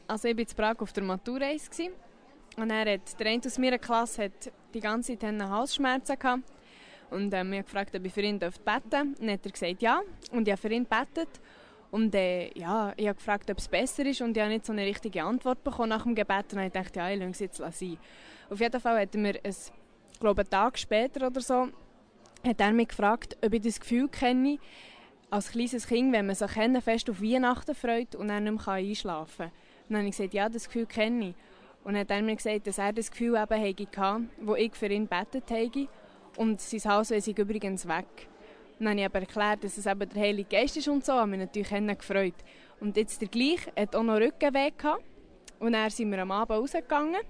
Also 0.08 0.28
ich 0.28 0.36
war 0.36 0.40
in 0.40 0.56
Prag 0.56 0.80
auf 0.80 0.92
der 0.92 1.04
Maturreise 1.04 1.90
und 2.56 2.70
er 2.70 2.94
hat, 2.94 3.20
der 3.20 3.26
eine 3.26 3.42
aus 3.44 3.58
meiner 3.58 3.78
Klasse 3.78 4.24
hat 4.24 4.52
die 4.72 4.80
ganze 4.80 5.18
Zeit 5.18 5.40
Halsschmerzen 5.40 6.18
gehabt. 6.18 6.51
Und 7.12 7.32
ich 7.32 7.38
habe 7.38 7.62
gefragt, 7.62 7.94
ob 7.94 8.04
ich 8.04 8.12
für 8.12 8.22
ihn 8.22 8.38
beten. 8.38 9.14
Und 9.20 9.30
hat 9.30 9.44
er 9.44 9.52
gesagt, 9.52 9.82
ja. 9.82 10.00
Und 10.32 10.48
ich 10.48 10.52
habe 10.52 10.60
für 10.60 10.72
ihn 10.72 10.84
gebetet. 10.84 11.40
Und 11.90 12.14
äh, 12.14 12.50
ja, 12.58 12.92
ich 12.96 13.06
habe 13.06 13.16
gefragt, 13.16 13.50
ob 13.50 13.58
es 13.58 13.68
besser 13.68 14.06
ist. 14.06 14.22
Und 14.22 14.36
ich 14.36 14.42
habe 14.42 14.52
nicht 14.52 14.64
so 14.64 14.72
eine 14.72 14.86
richtige 14.86 15.22
Antwort 15.22 15.62
bekommen 15.62 15.90
nach 15.90 16.04
dem 16.04 16.14
Gebet. 16.14 16.52
Und 16.52 16.60
ich 16.60 16.72
dachte, 16.72 16.98
ja, 16.98 17.10
ich 17.10 17.18
lasse 17.18 17.30
es 17.30 17.38
jetzt 17.40 17.56
sein. 17.58 17.98
Auf 18.48 18.60
jeden 18.60 18.80
Fall 18.80 19.00
hat 19.00 19.14
er 19.14 19.20
mir, 19.20 19.38
ein, 19.42 19.54
glaube 20.18 20.40
einen 20.40 20.50
Tag 20.50 20.78
später 20.78 21.26
oder 21.26 21.40
so, 21.40 21.68
hat 22.46 22.60
er 22.60 22.72
mich 22.72 22.88
gefragt, 22.88 23.36
ob 23.44 23.52
ich 23.52 23.60
das 23.60 23.78
Gefühl 23.78 24.08
kenne, 24.08 24.58
als 25.30 25.50
kleines 25.50 25.86
Kind, 25.86 26.12
wenn 26.12 26.26
man 26.26 26.34
sich 26.34 26.50
fest 26.50 27.08
auf 27.08 27.22
Weihnachten 27.22 27.74
freut 27.74 28.14
und 28.14 28.28
dann 28.28 28.44
nicht 28.44 28.66
mehr 28.66 28.74
einschlafen 28.74 29.46
kann. 29.46 29.52
Und 29.88 29.90
dann 29.90 29.98
habe 29.98 30.08
ich 30.08 30.16
gesagt, 30.16 30.34
ja, 30.34 30.48
das 30.48 30.66
Gefühl 30.66 30.86
kenne 30.86 31.30
ich. 31.30 31.34
Und 31.84 31.96
hat 31.96 32.10
er 32.10 32.22
mir 32.22 32.36
gesagt, 32.36 32.66
dass 32.66 32.78
er 32.78 32.92
das 32.92 33.10
Gefühl 33.10 33.36
eben 33.36 33.96
hatte, 33.96 34.24
wo 34.40 34.54
ich 34.54 34.74
für 34.74 34.86
ihn 34.86 35.06
betet 35.06 35.50
habe. 35.50 35.88
Und 36.36 36.60
sein 36.60 36.92
Haus 36.92 37.10
ist 37.10 37.26
übrigens 37.28 37.86
weg. 37.86 38.28
Dann 38.78 38.88
habe 38.88 39.00
ich 39.00 39.06
aber 39.06 39.20
erklärt, 39.20 39.64
dass 39.64 39.76
es 39.76 39.86
eben 39.86 40.08
der 40.08 40.22
Heilige 40.22 40.48
Geist 40.48 40.76
ist 40.76 40.88
und 40.88 41.04
so, 41.04 41.12
habe 41.12 41.30
mich 41.30 41.40
natürlich 41.40 41.98
gefreut. 41.98 42.34
Und 42.80 42.96
jetzt 42.96 43.20
der 43.20 43.28
gleich 43.28 43.60
hat 43.76 43.94
auch 43.94 44.02
noch 44.02 44.16
Rückenweh 44.16 44.70
gehabt. 44.76 45.04
Und 45.60 45.72
dann 45.72 45.88
sind 45.90 46.10
wir 46.10 46.18
am 46.20 46.32
Abend 46.32 46.58
rausgegangen. 46.58 47.20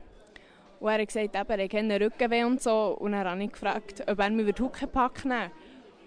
Und 0.80 0.88
er 0.88 1.00
hat 1.00 1.06
gesagt, 1.06 1.36
eben, 1.36 1.60
er 1.60 1.78
einen 1.78 2.02
Rückenweh 2.02 2.44
und 2.44 2.62
so. 2.62 2.96
Und 2.98 3.12
dann 3.12 3.26
habe 3.28 3.44
ich 3.44 3.52
gefragt, 3.52 4.02
ob 4.08 4.18
er 4.18 4.30
mir 4.30 4.50
den 4.50 4.64
Huckepack 4.64 5.24
nehmen 5.26 5.50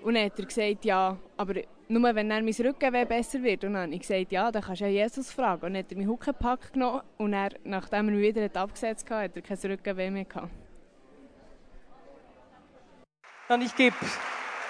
Und 0.04 0.16
dann 0.16 0.26
hat 0.26 0.40
er 0.40 0.46
gesagt, 0.46 0.84
ja, 0.84 1.18
aber 1.38 1.62
nur 1.88 2.16
wenn 2.16 2.32
er 2.32 2.42
mein 2.42 2.54
Rückenweh 2.54 3.06
besser 3.06 3.44
wird. 3.44 3.64
Und 3.66 3.74
dann 3.74 3.84
habe 3.84 3.94
ich 3.94 4.02
gesagt, 4.02 4.32
ja, 4.32 4.52
dann 4.52 4.64
kannst 4.64 4.82
du 4.82 4.86
ja 4.86 5.04
Jesus 5.04 5.32
fragen. 5.32 5.66
Und 5.68 5.74
dann 5.74 5.84
hat 5.84 5.92
er 5.92 5.98
meinen 5.98 6.10
Huckepack 6.10 6.74
genommen. 6.74 7.02
Und 7.18 7.34
er, 7.34 7.52
nachdem 7.64 8.10
er 8.10 8.16
mich 8.16 8.36
wieder 8.36 8.60
abgesetzt 8.60 9.10
hat, 9.12 9.26
hat 9.26 9.36
er 9.36 9.42
kein 9.44 9.72
Rückenweh 9.72 10.10
mehr 10.10 10.26
gehabt. 10.26 10.65
Und 13.48 13.62
ich 13.62 13.76
gebe 13.76 13.96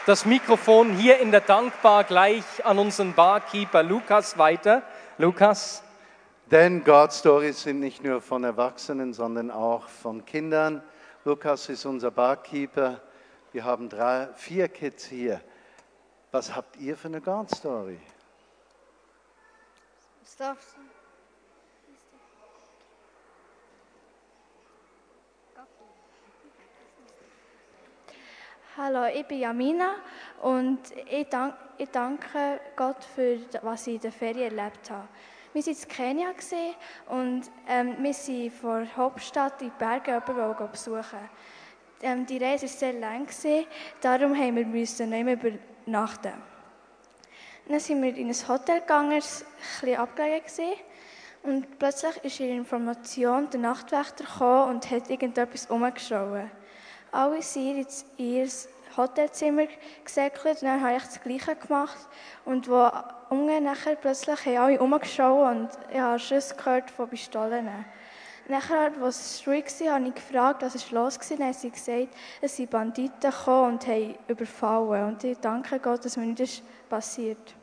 das 0.05 0.25
Mikrofon 0.25 0.97
hier 0.97 1.19
in 1.19 1.31
der 1.31 1.39
Dankbar 1.39 2.03
gleich 2.03 2.43
an 2.65 2.77
unseren 2.77 3.13
Barkeeper 3.13 3.83
Lukas 3.83 4.37
weiter. 4.37 4.83
Lukas. 5.17 5.81
Denn 6.51 6.83
God 6.83 7.13
Stories 7.13 7.63
sind 7.63 7.79
nicht 7.79 8.03
nur 8.03 8.21
von 8.21 8.43
Erwachsenen, 8.43 9.13
sondern 9.13 9.49
auch 9.49 9.87
von 9.87 10.25
Kindern. 10.25 10.83
Lukas 11.23 11.69
ist 11.69 11.85
unser 11.85 12.11
Barkeeper. 12.11 12.99
Wir 13.53 13.63
haben 13.63 13.87
drei, 13.87 14.27
vier 14.35 14.67
Kids 14.67 15.05
hier. 15.05 15.39
Was 16.31 16.53
habt 16.53 16.75
ihr 16.75 16.97
für 16.97 17.07
eine 17.07 17.21
God 17.21 17.49
Story? 17.49 17.99
Stop. 20.27 20.57
Hallo, 28.77 29.05
ich 29.05 29.25
bin 29.25 29.39
Jamina 29.39 29.95
und 30.41 30.79
ich, 31.09 31.29
dank, 31.29 31.53
ich 31.77 31.87
danke 31.91 32.59
Gott 32.75 33.01
für 33.15 33.39
was 33.61 33.87
ich 33.87 33.95
in 33.95 34.01
der 34.01 34.11
Ferien 34.11 34.57
erlebt 34.57 34.91
habe. 34.91 35.07
Wir 35.53 35.65
waren 35.65 35.73
in 35.73 35.87
Kenia 35.87 36.27
und 37.07 37.43
ähm, 37.69 37.95
wir 37.99 38.13
sind 38.13 38.51
vor 38.51 38.79
der 38.79 38.97
Hauptstadt 38.97 39.61
in 39.61 39.69
die 39.69 39.73
Berge 39.79 40.21
besuchen. 40.69 41.29
Ähm, 42.01 42.25
die 42.25 42.37
Reise 42.37 42.63
war 42.63 42.69
sehr 42.69 42.91
lang, 42.91 43.27
darum 44.01 44.35
haben 44.35 44.57
wir 44.57 44.65
nicht 44.65 44.99
mehr 44.99 45.37
übernachten. 45.37 46.33
Dann 47.69 47.79
sind 47.79 48.03
wir 48.03 48.13
in 48.13 48.27
ein 48.27 48.47
Hotel 48.49 48.81
gegangen, 48.81 49.15
das 49.15 49.45
bisschen 49.79 49.97
abgelegen 49.97 50.75
und 51.43 51.79
plötzlich 51.79 52.17
ist 52.25 52.39
in 52.41 52.57
Information 52.57 53.49
der 53.49 53.59
Nachtwächter 53.61 54.25
gekommen 54.25 54.75
und 54.75 54.91
hat 54.91 55.09
irgendetwas 55.09 55.67
umgeschaut. 55.67 56.49
Alle 57.15 57.41
sind 57.41 57.87
in 58.17 58.25
ihr 58.25 58.49
Hotelzimmer 58.97 59.67
gesäckelt 60.03 60.61
und 60.61 60.67
dann 60.67 60.81
habe 60.81 60.97
ich 60.97 61.03
das 61.03 61.23
Gleiche 61.23 61.55
gemacht. 61.55 61.97
Und 62.43 62.67
wo 62.69 62.91
unten 63.29 63.63
nachher 63.63 63.95
plötzlich 63.95 64.45
haben 64.45 64.57
alle 64.57 64.77
rumgeschaut 64.77 65.55
und 65.55 65.69
ich 65.93 65.97
habe 65.97 66.19
Schüsse 66.19 66.53
gehört 66.55 66.91
von 66.91 67.07
Pistolen. 67.07 67.69
Nachher, 68.49 68.91
als 69.01 69.39
es 69.39 69.47
ruhig 69.47 69.65
war, 69.79 69.93
habe 69.93 70.07
ich 70.09 70.15
gefragt, 70.15 70.61
was 70.61 70.75
ist 70.75 70.91
los 70.91 71.17
war. 71.17 71.37
Dann 71.37 71.47
haben 71.47 71.53
sie 71.53 71.71
gesagt, 71.71 72.09
es 72.41 72.57
sind 72.57 72.69
Banditen 72.69 73.31
gekommen 73.31 73.73
und 73.75 73.87
haben 73.87 74.15
überfallen. 74.27 75.07
Und 75.07 75.23
ich 75.23 75.37
danke 75.39 75.79
Gott, 75.79 76.03
dass 76.03 76.17
mir 76.17 76.25
nichts 76.25 76.61
passiert. 76.89 77.55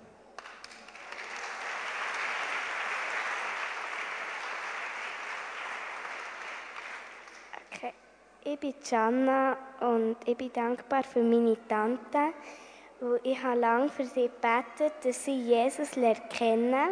Okay. 7.71 7.93
Ich 8.45 8.52
bin 8.63 8.75
Gianna 8.89 9.57
und 9.81 10.17
ich 10.25 10.37
bin 10.37 10.53
dankbar 10.53 11.03
für 11.03 11.21
meine 11.21 11.57
Tante, 11.67 12.33
weil 13.01 13.19
ich 13.25 13.43
habe 13.43 13.59
lange 13.59 13.89
für 13.89 14.05
sie 14.05 14.31
gebetet, 14.31 14.93
dass 15.03 15.25
sie 15.25 15.35
Jesus 15.35 15.97
lernt 15.97 16.31
kennen 16.31 16.91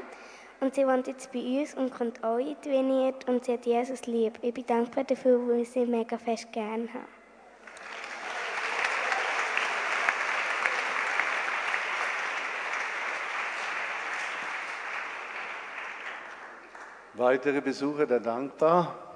und 0.59 0.75
sie 0.75 0.85
wohnt 0.85 1.07
jetzt 1.07 1.31
bei 1.33 1.61
uns 1.61 1.75
und 1.75 1.93
kommt 1.93 2.25
auch 2.25 2.39
in 2.39 2.57
die 2.65 2.71
Veniert 2.71 3.29
und 3.29 3.45
sie 3.45 3.53
hat 3.53 3.67
Jesus 3.67 4.07
lieb. 4.07 4.37
Ich 4.43 4.53
bin 4.53 4.67
dankbar 4.67 5.05
dafür, 5.05 5.47
weil 5.47 5.61
ich 5.61 5.71
sie 5.71 5.87
mega 5.87 6.19
fest 6.19 6.53
gerne 6.53 6.93
habe. 6.93 7.05
Weitere 17.15 17.61
Besucher 17.61 18.07
der 18.07 18.19
Dankbar? 18.19 19.10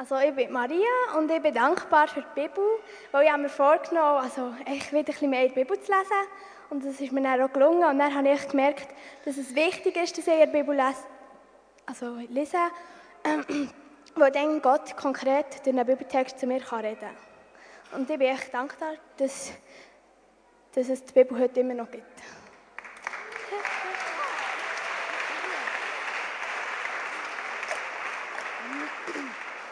Also 0.00 0.16
ich 0.16 0.34
bin 0.34 0.50
Maria 0.50 1.18
und 1.18 1.30
ich 1.30 1.42
bin 1.42 1.52
dankbar 1.52 2.08
für 2.08 2.22
die 2.22 2.40
Bibel, 2.40 2.64
weil 3.12 3.26
ich 3.26 3.36
mir 3.36 3.50
vorgenommen, 3.50 4.24
also 4.24 4.54
ich 4.64 4.90
will 4.92 5.00
ein 5.00 5.04
bisschen 5.04 5.28
mehr 5.28 5.46
die 5.46 5.52
Bibel 5.52 5.78
zu 5.78 5.92
lesen 5.92 6.26
und 6.70 6.82
das 6.86 6.98
ist 7.02 7.12
mir 7.12 7.20
dann 7.20 7.42
auch 7.42 7.52
gelungen 7.52 7.84
und 7.84 7.98
dann 7.98 8.14
habe 8.14 8.30
ich 8.30 8.48
gemerkt, 8.48 8.88
dass 9.26 9.36
es 9.36 9.54
wichtig 9.54 9.98
ist, 9.98 10.16
dass 10.16 10.26
ich 10.26 10.38
der 10.38 10.46
Bibel 10.46 10.74
lese, 10.74 11.04
also 11.84 12.16
lese, 12.30 12.56
ähm, 13.24 13.68
weil 14.14 14.30
dann 14.30 14.62
Gott 14.62 14.96
konkret 14.96 15.66
durch 15.66 15.76
einen 15.76 15.86
Bibeltext 15.86 16.38
zu 16.38 16.46
mir 16.46 16.60
kann 16.60 16.80
reden 16.80 17.00
kann. 17.00 18.00
Und 18.00 18.08
ich 18.08 18.18
bin 18.18 18.28
echt 18.28 18.54
dankbar, 18.54 18.94
dass, 19.18 19.52
dass 20.74 20.88
es 20.88 21.04
die 21.04 21.12
Bibel 21.12 21.38
heute 21.38 21.60
immer 21.60 21.74
noch 21.74 21.90
gibt. 21.90 22.22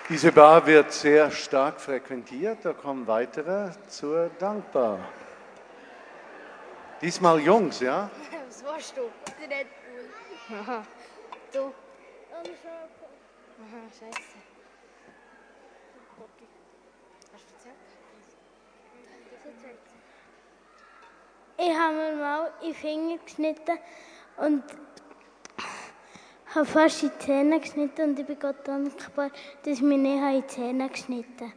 Diese 0.08 0.32
Bar 0.32 0.66
wird 0.66 0.90
sehr 0.90 1.30
stark 1.30 1.78
frequentiert. 1.78 2.64
Da 2.64 2.72
kommen 2.72 3.06
weitere 3.06 3.70
zur 3.88 4.30
Dankbar. 4.38 5.00
Diesmal 7.02 7.38
Jungs, 7.40 7.80
ja? 7.80 8.08
Was 8.46 8.64
warst 8.64 8.96
du? 8.96 9.02
Red 9.02 9.66
Bull. 10.48 10.58
Aha. 10.60 10.82
Du. 11.52 11.58
Aha, 11.60 11.72
scheiße. 13.90 14.18
Hast 17.34 17.44
du 17.50 17.54
erzählt? 17.54 17.74
Ich 21.58 21.76
habe 21.76 21.94
mir 21.94 22.16
mal 22.16 22.50
in 22.62 22.68
den 22.68 22.74
Finger 22.74 23.18
geschnitten 23.18 23.78
und 24.38 24.62
habe 26.58 26.66
fast 26.66 27.04
in 27.04 27.10
die 27.10 27.24
Zähne 27.24 27.60
geschnitten 27.60 28.10
und 28.10 28.18
ich 28.18 28.26
bin 28.26 28.36
Gott 28.36 28.66
dankbar, 28.66 29.30
dass 29.62 29.74
ich 29.74 29.80
mir 29.80 29.96
nicht 29.96 30.20
in 30.20 30.40
die 30.40 30.46
Zähne 30.48 30.88
geschnitten 30.88 31.40
habe. 31.40 31.52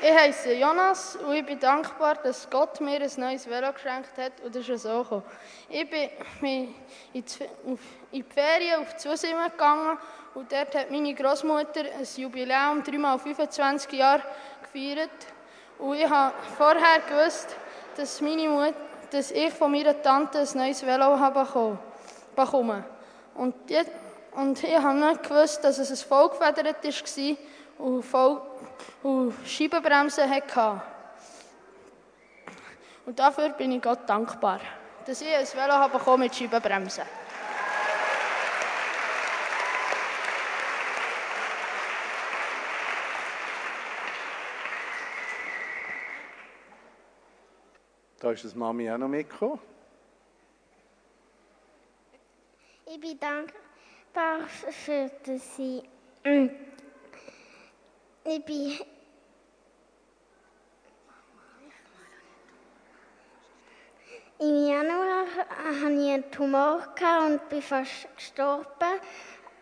Ich 0.00 0.14
heiße 0.14 0.52
Jonas 0.52 1.16
und 1.16 1.34
ich 1.34 1.46
bin 1.46 1.58
dankbar, 1.58 2.16
dass 2.16 2.50
Gott 2.50 2.82
mir 2.82 3.00
ein 3.00 3.10
neues 3.16 3.48
Velo 3.48 3.72
geschenkt 3.72 4.16
hat 4.18 4.32
und 4.44 4.54
das 4.54 4.68
ist 4.68 4.82
so 4.82 5.02
gekommen. 5.02 5.22
Ich 5.70 5.88
bin 5.88 6.74
in 7.14 7.24
die 8.12 8.22
Ferien 8.24 8.82
auf 8.82 8.94
Zusimmen 8.98 9.50
gegangen 9.50 9.96
und 10.34 10.52
dort 10.52 10.74
hat 10.74 10.90
meine 10.90 11.14
Großmutter 11.14 11.80
ein 11.80 12.06
Jubiläum, 12.14 12.82
dreimal 12.84 13.18
25 13.18 13.92
Jahre 13.92 14.22
gefeiert. 14.62 15.10
Und 15.78 15.94
ich 15.94 16.08
habe 16.08 16.34
vorher 16.56 17.00
gewusst, 17.08 17.54
dass, 17.96 18.20
meine 18.20 18.48
Mutter, 18.48 18.74
dass 19.10 19.30
ich 19.30 19.52
von 19.52 19.70
meiner 19.70 20.00
Tante 20.02 20.40
ein 20.40 20.48
neues 20.54 20.84
Velo 20.84 21.18
habe 21.18 21.78
bekommen. 22.34 22.84
Und, 23.34 23.70
die, 23.70 23.80
und 24.32 24.62
ich 24.62 24.76
habe 24.76 24.98
nicht 24.98 25.22
gewusst, 25.22 25.62
dass 25.62 25.78
es 25.78 25.90
ein 25.90 26.08
vollgefedert 26.08 26.84
war 26.84 27.86
und, 27.86 28.02
voll, 28.02 28.42
und 29.02 29.34
Scheibenbremsen 29.46 30.28
hatte. 30.28 30.80
Und 33.06 33.18
dafür 33.18 33.50
bin 33.50 33.72
ich 33.72 33.80
Gott 33.80 34.00
dankbar, 34.06 34.60
dass 35.06 35.20
ich 35.20 35.34
ein 35.34 35.46
Velo 35.46 35.74
habe 35.74 36.18
mit 36.18 36.34
Scheibenbremsen. 36.34 37.04
Da 48.20 48.32
ist 48.32 48.44
das 48.44 48.54
Mami 48.54 48.90
auch 48.90 48.98
noch 48.98 49.06
mitgekommen. 49.06 49.60
Ich 52.86 53.00
bin 53.00 53.18
dankbar 53.20 54.48
für 54.48 55.08
dass 55.24 55.58
ich. 55.58 55.84
Mm, 56.24 56.48
ich 58.24 58.44
bin. 58.44 58.78
Im 64.40 64.68
Januar 64.68 65.26
hatte 65.36 65.92
ich 65.92 66.10
einen 66.10 66.30
Tumor 66.30 66.88
und 67.26 67.48
bin 67.48 67.62
fast 67.62 68.08
gestorben. 68.16 69.00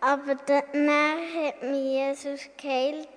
Aber 0.01 0.35
danach 0.35 1.19
hat 1.45 1.62
mich 1.62 1.85
Jesus 1.85 2.49
geheilt. 2.57 3.09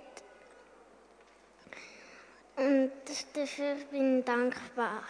Und 2.58 2.91
dafür 3.34 3.75
bin 3.89 4.19
ich 4.19 4.25
dankbar. 4.25 5.04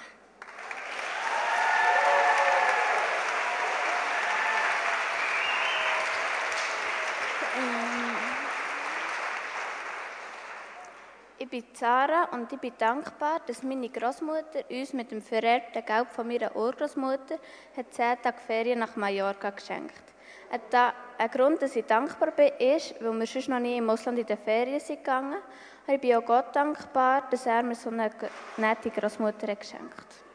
Ich 11.41 11.49
bin 11.49 11.63
Sarah 11.73 12.25
und 12.33 12.51
ich 12.51 12.59
bin 12.59 12.73
dankbar, 12.77 13.39
dass 13.47 13.63
meine 13.63 13.89
Großmutter 13.89 14.69
uns 14.69 14.93
mit 14.93 15.09
dem 15.09 15.21
verehrten 15.21 15.85
Geld 15.85 16.11
von 16.11 16.27
meiner 16.27 16.55
Urgroßmutter 16.55 17.39
hat 17.75 17.93
zehn 17.93 18.21
Tage 18.21 18.37
Ferien 18.45 18.79
nach 18.79 18.95
Mallorca 18.97 19.49
geschenkt. 19.49 20.03
Ein 20.51 21.31
Grund, 21.31 21.61
dass 21.61 21.75
ich 21.75 21.85
dankbar 21.85 22.31
bin, 22.31 22.51
ist, 22.59 22.95
weil 23.01 23.17
wir 23.17 23.25
sonst 23.25 23.47
noch 23.47 23.59
nie 23.59 23.77
im 23.77 23.89
Ausland 23.89 24.19
in 24.19 24.25
den 24.25 24.37
Ferien 24.37 24.79
sind 24.79 24.97
gegangen. 24.97 25.37
Ich 25.87 26.01
bin 26.01 26.15
auch 26.15 26.25
Gott 26.25 26.55
dankbar, 26.55 27.23
dass 27.31 27.45
er 27.45 27.63
mir 27.63 27.75
so 27.75 27.89
eine 27.89 28.11
nette 28.57 28.89
Großmutter 28.89 29.55
geschenkt 29.55 29.97
hat. 29.97 30.28